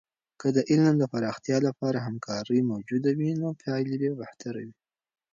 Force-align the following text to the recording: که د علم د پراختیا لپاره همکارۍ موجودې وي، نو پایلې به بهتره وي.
که 0.39 0.47
د 0.55 0.57
علم 0.71 0.95
د 0.99 1.03
پراختیا 1.13 1.57
لپاره 1.67 1.97
همکارۍ 2.07 2.59
موجودې 2.71 3.11
وي، 3.19 3.31
نو 3.41 3.47
پایلې 3.61 3.97
به 4.01 4.09
بهتره 4.21 4.59
وي. 4.67 4.75